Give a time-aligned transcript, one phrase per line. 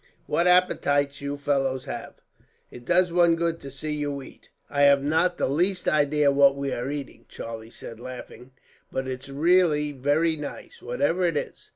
[0.25, 2.15] "What appetites you fellows have!
[2.71, 6.55] It does one good to see you eat." "I have not the least idea what
[6.55, 8.49] we are eating," Charlie said, laughing;
[8.91, 11.69] "but it's really very nice, whatever it is.